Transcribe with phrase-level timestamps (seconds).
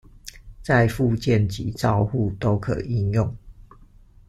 [0.63, 3.37] 在復健及照護都可應用